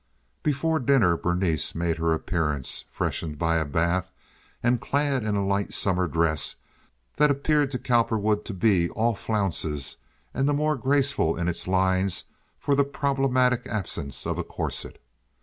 Before 0.41 0.79
dinner 0.79 1.15
Berenice 1.15 1.75
made 1.75 1.99
her 1.99 2.11
appearance, 2.11 2.85
freshened 2.89 3.37
by 3.37 3.57
a 3.57 3.65
bath 3.65 4.11
and 4.63 4.81
clad 4.81 5.23
in 5.23 5.35
a 5.35 5.45
light 5.45 5.75
summer 5.75 6.07
dress 6.07 6.55
that 7.17 7.29
appeared 7.29 7.69
to 7.69 7.77
Cowperwood 7.77 8.43
to 8.45 8.53
be 8.55 8.89
all 8.89 9.13
flounces, 9.13 9.97
and 10.33 10.49
the 10.49 10.55
more 10.55 10.75
graceful 10.75 11.37
in 11.37 11.47
its 11.47 11.67
lines 11.67 12.25
for 12.57 12.73
the 12.73 12.83
problematic 12.83 13.67
absence 13.67 14.25
of 14.25 14.39
a 14.39 14.43
corset. 14.43 14.99